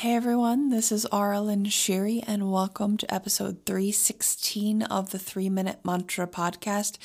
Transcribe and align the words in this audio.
Hey 0.00 0.14
everyone, 0.14 0.70
this 0.70 0.92
is 0.92 1.06
Aaralyn 1.12 1.66
Shiri, 1.66 2.24
and 2.26 2.50
welcome 2.50 2.96
to 2.96 3.14
episode 3.14 3.66
316 3.66 4.80
of 4.84 5.10
the 5.10 5.18
Three 5.18 5.50
Minute 5.50 5.80
Mantra 5.84 6.26
podcast. 6.26 6.96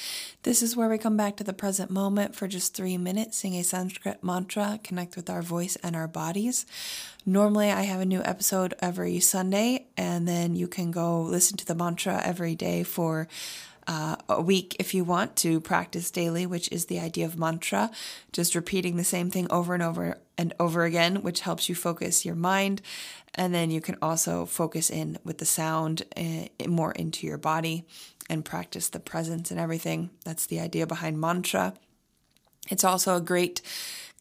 This 0.44 0.64
is 0.64 0.78
where 0.78 0.88
we 0.88 0.98
come 0.98 1.18
back 1.18 1.36
to 1.36 1.44
the 1.44 1.52
present 1.52 1.92
moment 1.92 2.36
for 2.36 2.48
just 2.48 2.74
three 2.74 2.98
minutes, 2.98 3.36
sing 3.36 3.54
a 3.56 3.66
Sanskrit 3.66 4.24
mantra, 4.24 4.80
connect 4.82 5.18
with 5.18 5.30
our 5.30 5.42
voice 5.42 5.76
and 5.84 5.94
our 5.94 6.08
bodies. 6.08 6.66
Normally, 7.26 7.70
I 7.70 7.82
have 7.82 8.00
a 8.00 8.06
new 8.06 8.22
episode 8.24 8.74
every 8.80 9.20
Sunday, 9.20 9.88
and 9.98 10.26
then 10.26 10.56
you 10.56 10.70
can 10.70 10.92
go 10.92 11.22
listen 11.22 11.58
to 11.58 11.66
the 11.66 11.76
mantra 11.76 12.22
every 12.24 12.56
day 12.56 12.84
for 12.84 13.28
uh, 13.88 14.16
a 14.28 14.42
week 14.42 14.76
if 14.80 14.94
you 14.94 15.04
want 15.04 15.36
to 15.38 15.60
practice 15.60 16.12
daily, 16.12 16.46
which 16.46 16.72
is 16.72 16.86
the 16.86 17.00
idea 17.00 17.26
of 17.26 17.38
mantra, 17.38 17.92
just 18.32 18.56
repeating 18.56 18.98
the 18.98 19.04
same 19.04 19.30
thing 19.30 19.48
over 19.52 19.74
and 19.74 19.84
over 19.84 20.18
and 20.38 20.54
over 20.60 20.84
again, 20.84 21.22
which 21.22 21.42
helps 21.42 21.70
you 21.70 21.76
focus 21.76 22.26
your 22.26 22.36
mind. 22.36 22.82
And 23.36 23.54
then 23.54 23.70
you 23.70 23.82
can 23.82 23.98
also 24.02 24.46
focus 24.46 24.90
in 24.90 25.20
with 25.24 25.38
the 25.38 25.46
sound 25.46 26.04
uh, 26.16 26.68
more 26.68 26.94
into 26.94 27.28
your 27.28 27.38
body 27.38 27.86
and 28.30 28.44
practice 28.44 28.90
the 28.90 29.00
presence 29.00 29.52
and 29.52 29.60
everything. 29.60 30.10
That's 30.24 30.46
the 30.46 30.60
idea 30.60 30.88
behind 30.88 31.20
mantra. 31.20 31.74
It's 32.70 32.84
also 32.84 33.16
a 33.16 33.22
great 33.22 33.62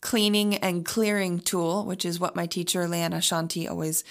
cleaning 0.01 0.57
and 0.57 0.85
clearing 0.85 1.41
tool, 1.41 1.85
which 1.87 2.05
is 2.05 2.21
what 2.21 2.37
my 2.37 2.47
teacher 2.47 2.87
Leanna 2.87 3.19
Shanti 3.19 3.69
always 3.69 4.05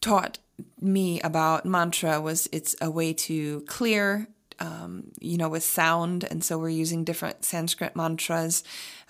taught 0.00 0.38
me 0.80 1.20
about 1.20 1.66
mantra 1.66 2.20
was 2.20 2.48
it's 2.52 2.74
a 2.80 2.90
way 2.90 3.12
to 3.12 3.60
clear 3.62 4.28
um, 4.62 5.10
you 5.20 5.36
know, 5.36 5.48
with 5.48 5.64
sound. 5.64 6.24
And 6.30 6.44
so 6.44 6.56
we're 6.56 6.68
using 6.68 7.02
different 7.02 7.44
Sanskrit 7.44 7.96
mantras, 7.96 8.62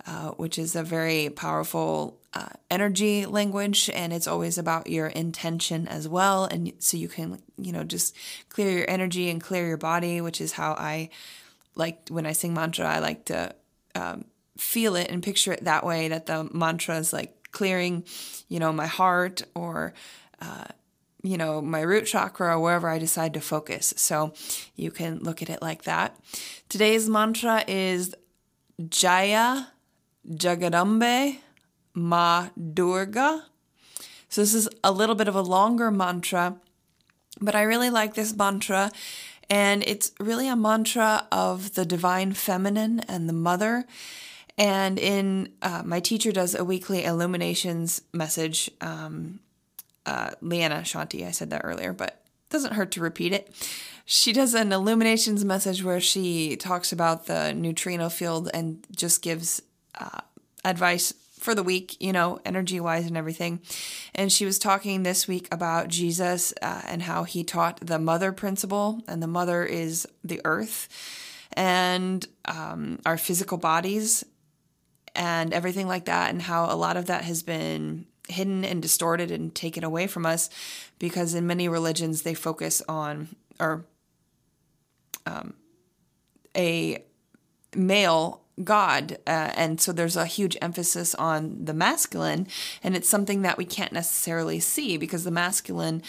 uh, 0.06 0.30
which 0.30 0.58
is 0.58 0.74
a 0.74 0.82
very 0.82 1.28
powerful 1.28 2.18
uh, 2.32 2.48
energy 2.70 3.26
language. 3.26 3.90
And 3.90 4.14
it's 4.14 4.26
always 4.26 4.56
about 4.56 4.86
your 4.86 5.08
intention 5.08 5.86
as 5.88 6.08
well. 6.08 6.46
And 6.46 6.72
so 6.78 6.96
you 6.96 7.08
can, 7.08 7.38
you 7.58 7.70
know, 7.70 7.84
just 7.84 8.16
clear 8.48 8.70
your 8.70 8.90
energy 8.90 9.28
and 9.28 9.42
clear 9.42 9.66
your 9.66 9.76
body, 9.76 10.22
which 10.22 10.40
is 10.40 10.52
how 10.52 10.72
I 10.72 11.10
like 11.74 12.08
when 12.08 12.24
I 12.24 12.32
sing 12.32 12.54
mantra, 12.54 12.86
I 12.86 13.00
like 13.00 13.26
to 13.26 13.54
um, 13.94 14.24
feel 14.56 14.96
it 14.96 15.10
and 15.10 15.22
picture 15.22 15.52
it 15.52 15.64
that 15.64 15.84
way 15.84 16.08
that 16.08 16.26
the 16.26 16.48
mantra 16.52 16.96
is 16.96 17.12
like 17.12 17.50
clearing, 17.52 18.04
you 18.48 18.58
know, 18.58 18.72
my 18.72 18.86
heart 18.86 19.42
or, 19.54 19.92
uh, 20.40 20.64
you 21.22 21.36
know, 21.36 21.62
my 21.62 21.80
root 21.80 22.06
chakra 22.06 22.56
or 22.56 22.60
wherever 22.60 22.88
I 22.88 22.98
decide 22.98 23.34
to 23.34 23.40
focus. 23.40 23.94
So 23.96 24.32
you 24.74 24.90
can 24.90 25.20
look 25.20 25.40
at 25.42 25.50
it 25.50 25.62
like 25.62 25.84
that. 25.84 26.16
Today's 26.68 27.08
mantra 27.08 27.64
is 27.68 28.14
Jaya 28.88 29.68
Jagadambe 30.28 31.38
Ma 31.94 32.48
Durga. 32.74 33.46
So 34.28 34.40
this 34.40 34.54
is 34.54 34.68
a 34.82 34.92
little 34.92 35.14
bit 35.14 35.28
of 35.28 35.34
a 35.34 35.42
longer 35.42 35.90
mantra, 35.90 36.56
but 37.40 37.54
I 37.54 37.62
really 37.62 37.90
like 37.90 38.14
this 38.14 38.34
mantra. 38.34 38.90
And 39.50 39.84
it's 39.86 40.12
really 40.18 40.48
a 40.48 40.56
mantra 40.56 41.26
of 41.30 41.74
the 41.74 41.84
divine 41.84 42.32
feminine 42.32 43.00
and 43.00 43.28
the 43.28 43.34
mother. 43.34 43.84
And 44.56 44.98
in 44.98 45.52
uh, 45.60 45.82
my 45.84 46.00
teacher 46.00 46.32
does 46.32 46.54
a 46.54 46.64
weekly 46.64 47.04
illuminations 47.04 48.02
message. 48.12 48.70
Um, 48.80 49.40
uh, 50.06 50.30
Leanna 50.40 50.82
Shanti. 50.82 51.26
I 51.26 51.30
said 51.30 51.50
that 51.50 51.62
earlier, 51.64 51.92
but 51.92 52.08
it 52.10 52.50
doesn't 52.50 52.74
hurt 52.74 52.90
to 52.92 53.00
repeat 53.00 53.32
it. 53.32 53.52
She 54.04 54.32
does 54.32 54.54
an 54.54 54.72
illuminations 54.72 55.44
message 55.44 55.84
where 55.84 56.00
she 56.00 56.56
talks 56.56 56.92
about 56.92 57.26
the 57.26 57.52
neutrino 57.52 58.08
field 58.08 58.50
and 58.52 58.84
just 58.94 59.22
gives 59.22 59.62
uh, 59.98 60.20
advice 60.64 61.14
for 61.38 61.54
the 61.54 61.62
week, 61.62 61.96
you 62.00 62.12
know, 62.12 62.40
energy 62.44 62.78
wise 62.78 63.06
and 63.06 63.16
everything. 63.16 63.60
And 64.14 64.30
she 64.30 64.44
was 64.44 64.58
talking 64.58 65.02
this 65.02 65.26
week 65.26 65.48
about 65.50 65.88
Jesus 65.88 66.54
uh, 66.62 66.82
and 66.86 67.02
how 67.02 67.24
he 67.24 67.42
taught 67.42 67.80
the 67.80 67.98
mother 67.98 68.32
principle, 68.32 69.02
and 69.08 69.22
the 69.22 69.26
mother 69.26 69.64
is 69.64 70.06
the 70.22 70.40
earth 70.44 70.88
and 71.54 72.26
um, 72.46 72.98
our 73.04 73.18
physical 73.18 73.58
bodies 73.58 74.24
and 75.14 75.52
everything 75.52 75.86
like 75.86 76.06
that, 76.06 76.30
and 76.30 76.40
how 76.40 76.72
a 76.72 76.76
lot 76.76 76.96
of 76.96 77.06
that 77.06 77.24
has 77.24 77.42
been 77.42 78.06
hidden 78.28 78.64
and 78.64 78.80
distorted 78.80 79.30
and 79.30 79.54
taken 79.54 79.84
away 79.84 80.06
from 80.06 80.24
us 80.24 80.48
because 80.98 81.34
in 81.34 81.46
many 81.46 81.68
religions 81.68 82.22
they 82.22 82.34
focus 82.34 82.82
on 82.88 83.28
or 83.58 83.84
um, 85.26 85.54
a 86.56 87.04
male 87.74 88.42
God. 88.62 89.18
Uh, 89.26 89.50
and 89.54 89.80
so 89.80 89.92
there's 89.92 90.16
a 90.16 90.26
huge 90.26 90.56
emphasis 90.60 91.14
on 91.14 91.64
the 91.64 91.72
masculine. 91.72 92.46
And 92.82 92.94
it's 92.94 93.08
something 93.08 93.42
that 93.42 93.56
we 93.56 93.64
can't 93.64 93.92
necessarily 93.92 94.60
see 94.60 94.96
because 94.96 95.24
the 95.24 95.30
masculine 95.30 96.02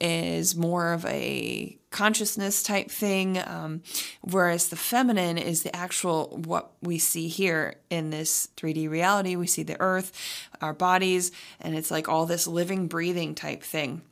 is 0.00 0.56
more 0.56 0.92
of 0.92 1.04
a 1.06 1.78
consciousness 1.90 2.62
type 2.62 2.90
thing, 2.90 3.38
um, 3.38 3.82
whereas 4.20 4.68
the 4.68 4.76
feminine 4.76 5.38
is 5.38 5.62
the 5.62 5.74
actual 5.74 6.36
what 6.44 6.72
we 6.82 6.98
see 6.98 7.28
here 7.28 7.76
in 7.88 8.10
this 8.10 8.48
3D 8.56 8.90
reality. 8.90 9.36
We 9.36 9.46
see 9.46 9.62
the 9.62 9.80
earth, 9.80 10.12
our 10.60 10.74
bodies, 10.74 11.32
and 11.60 11.74
it's 11.74 11.90
like 11.90 12.08
all 12.08 12.26
this 12.26 12.46
living, 12.46 12.86
breathing 12.86 13.34
type 13.34 13.62
thing. 13.62 14.02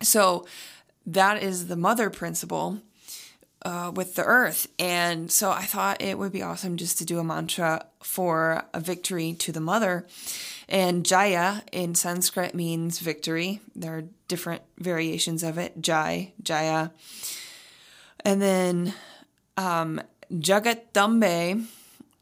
So 0.00 0.46
that 1.06 1.42
is 1.42 1.66
the 1.66 1.76
mother 1.76 2.10
principle. 2.10 2.80
Uh, 3.64 3.92
with 3.94 4.16
the 4.16 4.24
earth. 4.24 4.66
And 4.80 5.30
so 5.30 5.52
I 5.52 5.62
thought 5.62 6.02
it 6.02 6.18
would 6.18 6.32
be 6.32 6.42
awesome 6.42 6.76
just 6.76 6.98
to 6.98 7.04
do 7.04 7.20
a 7.20 7.22
mantra 7.22 7.86
for 8.02 8.64
a 8.74 8.80
victory 8.80 9.34
to 9.34 9.52
the 9.52 9.60
mother. 9.60 10.04
And 10.68 11.06
Jaya 11.06 11.62
in 11.70 11.94
Sanskrit 11.94 12.56
means 12.56 12.98
victory. 12.98 13.60
There 13.76 13.98
are 13.98 14.04
different 14.26 14.62
variations 14.78 15.44
of 15.44 15.58
it 15.58 15.80
Jai, 15.80 16.32
Jaya. 16.42 16.90
And 18.24 18.42
then 18.42 18.94
um, 19.56 20.00
Jagat 20.32 20.90
Dambe 20.92 21.64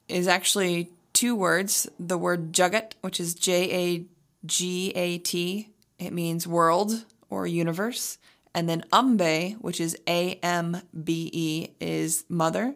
is 0.09 0.29
actually 0.29 0.91
two 1.15 1.35
words. 1.35 1.89
The 1.99 2.19
word 2.19 2.53
Jagat, 2.53 2.93
which 3.01 3.19
is 3.19 3.35
J 3.35 3.73
A 3.73 4.05
G 4.45 4.93
A 4.95 5.17
T, 5.17 5.71
it 5.99 6.13
means 6.13 6.47
world 6.47 7.07
or 7.31 7.47
universe. 7.47 8.19
And 8.55 8.69
then 8.69 8.85
Ambe, 8.93 9.55
which 9.61 9.81
is 9.81 9.97
A 10.09 10.35
M 10.43 10.83
B 11.05 11.31
E, 11.33 11.69
is 11.81 12.25
mother. 12.29 12.75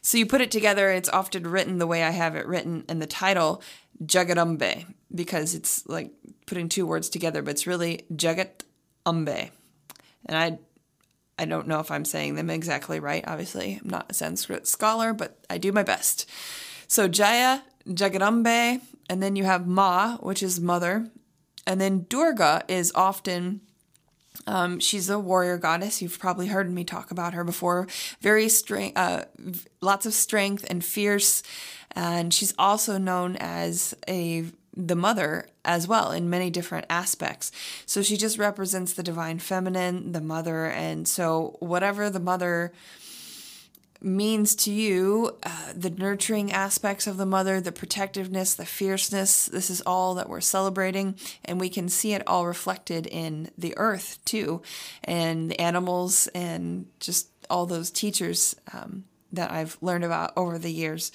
So 0.00 0.16
you 0.16 0.26
put 0.26 0.40
it 0.40 0.50
together, 0.50 0.90
it's 0.90 1.08
often 1.08 1.46
written 1.46 1.78
the 1.78 1.86
way 1.86 2.04
I 2.04 2.10
have 2.10 2.36
it 2.36 2.46
written 2.46 2.84
in 2.88 3.00
the 3.00 3.06
title, 3.06 3.62
Jagadambe, 4.04 4.86
because 5.12 5.54
it's 5.54 5.84
like 5.88 6.12
putting 6.46 6.68
two 6.68 6.86
words 6.86 7.08
together, 7.08 7.42
but 7.42 7.50
it's 7.50 7.66
really 7.66 8.04
Jagat 8.12 8.62
Ambe. 9.04 9.50
And 10.26 10.36
I 10.38 10.58
I 11.40 11.44
don't 11.44 11.68
know 11.68 11.80
if 11.80 11.90
I'm 11.90 12.04
saying 12.04 12.34
them 12.34 12.50
exactly 12.50 13.00
right. 13.00 13.24
Obviously, 13.26 13.78
I'm 13.82 13.90
not 13.90 14.10
a 14.10 14.14
Sanskrit 14.14 14.66
scholar, 14.66 15.12
but 15.12 15.38
I 15.48 15.58
do 15.58 15.72
my 15.72 15.84
best. 15.84 16.28
So 16.88 17.06
Jaya, 17.06 17.62
Jagadambe, 17.86 18.80
and 19.08 19.22
then 19.22 19.36
you 19.36 19.44
have 19.44 19.66
Ma, 19.66 20.16
which 20.18 20.42
is 20.42 20.60
mother. 20.60 21.08
And 21.66 21.80
then 21.80 22.06
Durga 22.08 22.64
is 22.66 22.90
often 22.94 23.60
um, 24.46 24.80
she's 24.80 25.10
a 25.10 25.18
warrior 25.18 25.58
goddess. 25.58 26.00
You've 26.00 26.18
probably 26.18 26.48
heard 26.48 26.70
me 26.70 26.84
talk 26.84 27.10
about 27.10 27.34
her 27.34 27.44
before. 27.44 27.86
Very 28.20 28.48
strength, 28.48 28.96
uh, 28.96 29.24
lots 29.80 30.06
of 30.06 30.14
strength 30.14 30.64
and 30.70 30.84
fierce, 30.84 31.42
and 31.92 32.32
she's 32.32 32.54
also 32.58 32.98
known 32.98 33.36
as 33.36 33.94
a 34.08 34.46
the 34.76 34.94
mother 34.94 35.48
as 35.64 35.88
well 35.88 36.12
in 36.12 36.30
many 36.30 36.50
different 36.50 36.86
aspects. 36.88 37.50
So 37.84 38.00
she 38.00 38.16
just 38.16 38.38
represents 38.38 38.92
the 38.92 39.02
divine 39.02 39.40
feminine, 39.40 40.12
the 40.12 40.20
mother, 40.20 40.66
and 40.66 41.08
so 41.08 41.56
whatever 41.58 42.08
the 42.08 42.20
mother 42.20 42.72
means 44.00 44.54
to 44.54 44.70
you, 44.70 45.36
uh, 45.42 45.72
the 45.74 45.90
nurturing 45.90 46.52
aspects 46.52 47.06
of 47.06 47.16
the 47.16 47.26
mother, 47.26 47.60
the 47.60 47.72
protectiveness, 47.72 48.54
the 48.54 48.64
fierceness, 48.64 49.46
this 49.46 49.70
is 49.70 49.80
all 49.82 50.14
that 50.14 50.28
we're 50.28 50.40
celebrating. 50.40 51.16
And 51.44 51.60
we 51.60 51.68
can 51.68 51.88
see 51.88 52.12
it 52.14 52.26
all 52.26 52.46
reflected 52.46 53.06
in 53.06 53.50
the 53.58 53.76
earth 53.76 54.18
too, 54.24 54.62
and 55.02 55.50
the 55.50 55.60
animals, 55.60 56.28
and 56.28 56.86
just 57.00 57.28
all 57.50 57.66
those 57.66 57.90
teachers 57.90 58.54
um, 58.72 59.04
that 59.32 59.50
I've 59.50 59.76
learned 59.80 60.04
about 60.04 60.32
over 60.36 60.58
the 60.58 60.72
years. 60.72 61.10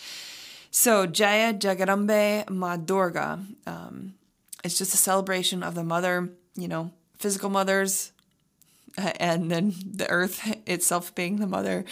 So 0.72 1.06
Jaya 1.06 1.54
Jagadambe 1.54 2.50
Ma 2.50 2.78
Durga. 2.78 3.40
Um, 3.66 4.16
it's 4.64 4.78
just 4.78 4.94
a 4.94 4.98
celebration 4.98 5.62
of 5.62 5.76
the 5.76 5.84
mother, 5.84 6.30
you 6.56 6.68
know, 6.68 6.92
physical 7.18 7.50
mothers, 7.50 8.12
and 9.18 9.50
then 9.50 9.74
the 9.86 10.10
earth 10.10 10.56
itself 10.68 11.14
being 11.16 11.38
the 11.38 11.48
mother. 11.48 11.86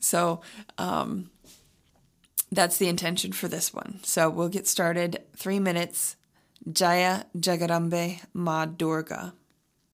So 0.00 0.40
um, 0.78 1.30
that's 2.50 2.78
the 2.78 2.88
intention 2.88 3.32
for 3.32 3.48
this 3.48 3.72
one. 3.72 4.00
So 4.02 4.28
we'll 4.28 4.48
get 4.48 4.66
started. 4.66 5.22
Three 5.36 5.60
minutes. 5.60 6.16
Jaya 6.70 7.24
Jagadambe 7.36 8.20
Ma 8.34 8.66
Durga. 8.66 9.34